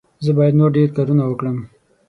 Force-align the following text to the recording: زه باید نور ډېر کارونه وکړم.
زه 0.25 0.31
باید 0.37 0.53
نور 0.59 0.71
ډېر 0.77 0.89
کارونه 0.97 1.23
وکړم. 1.27 1.57